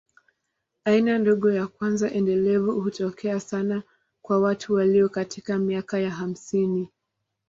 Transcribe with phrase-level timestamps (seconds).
[0.89, 3.83] Aina ndogo ya kwanza endelevu hutokea sana
[4.21, 6.87] kwa watu walio katika miaka ya hamsini.